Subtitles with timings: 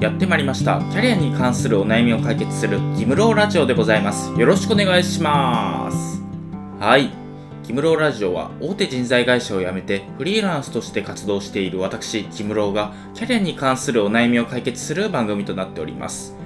[0.00, 0.78] やってまいりました。
[0.92, 4.30] キャリアに関するお悩みを解決するギムローラジオでございます。
[4.38, 6.22] よろしくお願いします。
[6.78, 7.10] はい。
[7.64, 16.36] ギムローラジオは大手人材会社を辞めてフリーランスとして活動している私ギムローがキャリアに関するお悩みを解決する番組となっております。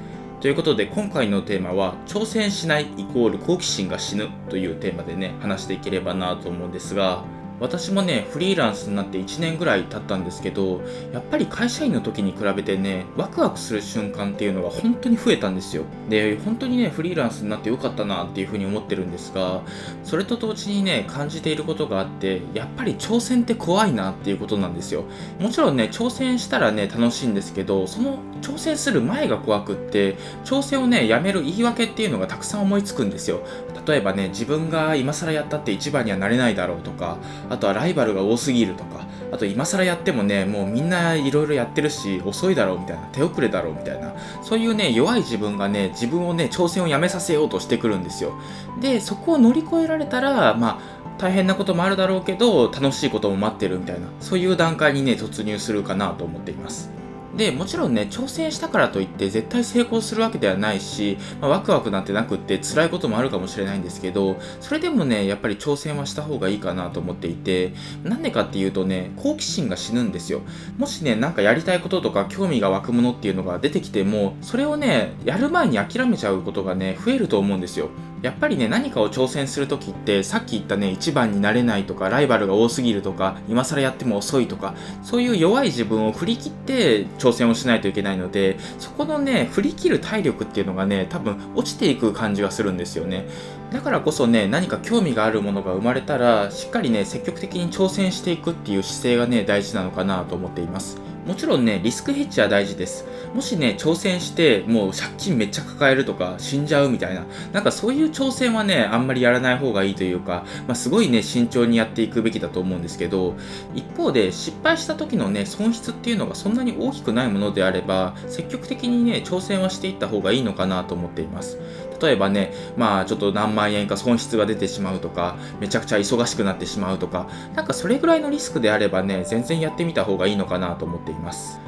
[0.41, 7.23] ということで今回のテーマは挑戦しないイコール好奇心が死ぬというテーマでね話していければなと思うんですが
[7.61, 15.85] 私もねフリーランスになって1年ぐらい経ったんですけどやっぱり会社員の時に比べてねワクワクする瞬間っていうのが本当に増えたんですよ。
[16.09, 19.63] で本当にねフリーランスになってよかったなっていうふうに思ってるんですが
[20.03, 25.05] それと同時にね感じていることがあってやっぱり挑戦って怖いなっていうことなんですよ。
[25.39, 33.41] もちろんね挑戦したらね楽しいんですけどその挑戦する前が怖くって挑戦をねやめる言い訳っていうのがたくさん思いつくんですよ。
[33.87, 37.19] 例えばね自分が今更やったって一番にはなれないだろうとか
[37.53, 48.33] あとはライバルが多すぎるとかあと今更やってもねもうみんないろいろやってるし遅いだろうみたいな手遅れだろうみたいなそういうね弱い自分がね自分をね挑戦をやめさせようとしてくるんですよ。
[48.81, 57.02] でそこを乗り越えられたらまあ大変なこともあるだろうけど楽しいことも待ってるみたいなそういう段階にね突入するかなと思っています。
[57.37, 67.73] でもちろんね挑戦したからといって絶対成功するわけではないし、まあ、ワクワクなんてなくって辛いこともあるかもしれないんですけどそれでもねやっぱり挑戦はした方がいいかなと思っていて
[68.05, 70.43] なんでかっていうとね好奇心が死ぬんですよ。
[70.77, 77.89] もしねなんかやりたいこととか興味が湧くものっていうのが出てきてもそれをねやる前に諦めちゃうことがね増えると思うんですよ。
[78.23, 93.27] やっぱりね何かを挑戦する時ってさっき言ったね一番になれないとかライバルが多すぎるとか今更やっても遅いとかそういう弱い自分を振り切って挑戦をしないといけないのでそこのね振り切る体力っていうのがね多分落ちていく感じがするんですよね。
[93.73, 101.01] だからこそね何か興味があるものが生まれたらしっかりね積極的に挑戦していくっていう姿勢がね大事なのかなと思っています。
[101.27, 103.05] もちろんね、リスクヘッジは大事です。
[103.33, 113.35] もしね、挑戦して、もう借金めっちゃ抱えるとか、死んじゃうみたいな、なんかそういう挑戦はね、あんまりやらない方がいいというか、まあ、すごいね、慎重にやっていくべきだと思うんですけど、
[113.75, 121.59] 一方で、失敗した時のね、損失っていうのがそんなに大きくないものであれば、積極的にね、挑戦はしていった方がいいのかなと思っています。
[122.03, 131.61] 例えばね、まあちょっと何万円か損失が出てしまうとか、めちゃくちゃ忙しくなってしまうとか、なんかそれぐらいのリスクであればね、全然やってみた方がいいのかなと思っています。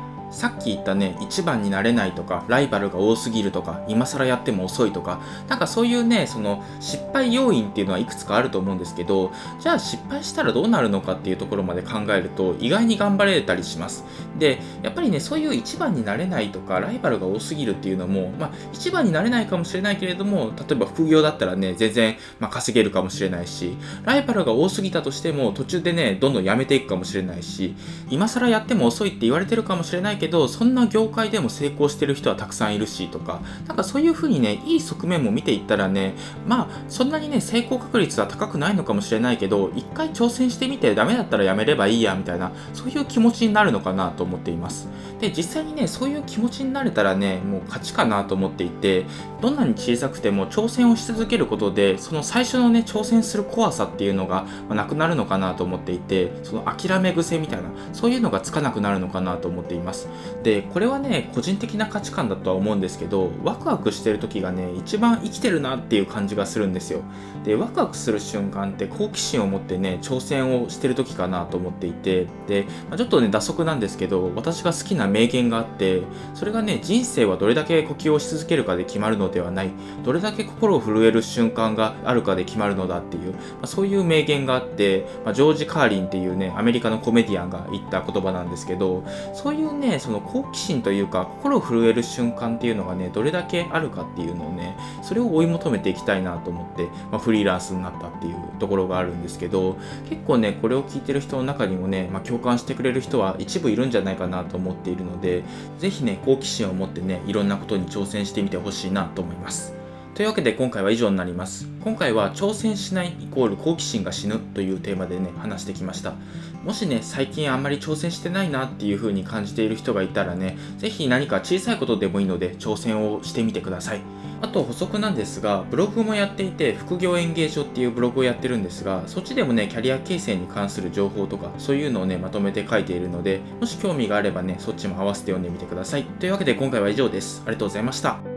[0.45, 14.05] さっき言ったね、一番になれないとか、ライバルが多すぎるとか、今更やっても遅いとか、なんかそういうね、その失敗要因っていうのはいくつかあると思うんですけど、じゃあ失敗したらどうなるのかっていうところまで考えると、意外に頑張れたりします。
[14.39, 27.75] で、やっぱりね、そういう一番になれないとか、ライバルが多すぎるっていうのも、まあ、一番になれないかもしれないけれども、例えば副業だったらね、全然、まあ、稼げるかもしれないし、ライバルが多すぎたとしても、途中でね、どんどんやめていくかもしれないし、
[28.11, 36.15] 今更やっても遅いって言われてるかもしれないけど、そんな業界でも成功してる人はたくさんいるしとか、なんかそういう風にね、いい側面も見ていったらね、
[36.47, 44.89] まあ、そんなにね、成功確率は高くないのかもしれないけど、一回挑戦してみてダメだったらやめればいいや、みたいな、そういう気持ちになるのかなと思っています。
[45.21, 49.07] で、実際にね、そういう気持ちになれたらね、もう勝ちかなと思っていて、
[49.41, 60.09] どんなに小さくても挑戦をし続けることで、その最初のね、挑戦する怖さっていうのが、なくなるのかなと思っていて、その諦め癖みたいな、そういうのがつかなくなるのかなと思っています。
[60.43, 67.01] で、これはね、個人的な価値観だとは思うんですけど、ワクワクしてる時がね、一番生きてるなっていう感じがするんですよ。
[67.45, 76.03] で、ワクワクする瞬間って好奇心を持ってね、挑戦をしてる時かなと思っていて、で、まあ、ちょっとね、打足なんですけど、私が好きな名言があって、
[76.35, 79.71] それがね、人生はどれだけ呼吸をし続けるかで決まるのではない、
[80.05, 99.79] どれだけ心を震える瞬間があるかで決まるのだっていう、まあ、そういう名言があって、まあ、ジョージ・カーリンっていうね、アメリカのコメディアンが言った言葉なんですけど、そういうね、その好奇心というか、心震える瞬間っていうのがね、どれだけあるかっていうのをね、それを追い求めていきたいなと思って、まあ、フリーランスになったっていうところがあるんですけど、
[100.11, 105.43] 結構ね、これを聞いてる人の中にもね、まあ、共感してくれる人は一部いるんじゃないかなと思っているので、
[105.79, 109.75] ぜひね、好奇心を持ってね、いろんなことに挑戦してみてほしいなと思います。
[110.15, 111.67] というわけで今回は以上になります。
[111.83, 116.15] 今回は挑戦しないイコール好奇心が死ぬというテーマでね、話してきました。
[116.65, 124.01] もしね、最近あんまり挑戦してないなっていう風に感じている人がいたらね、ぜひ何か小さいことでもいいので挑戦をしてみてください。
[124.41, 136.05] あと補足なんですが、ブログもやっていて、副業演芸所っていうブログをやってるんですが、そっちでもね、キャリア形成に関する情報とか、そういうのをね、まとめて書いているので、もし興味があればね、そっちも合わせて読んでみてください。
[136.05, 137.43] というわけで今回は以上です。
[137.45, 138.34] ありがとうございました。